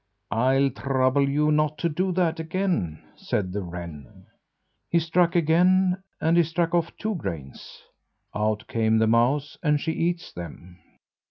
[0.31, 4.25] "I'll trouble you not to do that again," said the wren.
[4.89, 7.83] He struck again, and he struck off two grains.
[8.33, 10.79] Out came the mouse and she eats them.